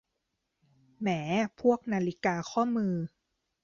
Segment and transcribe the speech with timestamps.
[0.99, 1.07] แหม
[1.59, 2.93] พวกนาฬิกาข้อมือ